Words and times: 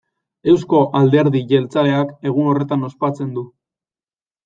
Eusko 0.53 0.79
Alderdi 1.01 1.43
Jeltzaleak 1.53 2.17
egun 2.33 2.53
horretan 2.55 2.91
ospatzen 2.91 3.33
du. 3.41 3.49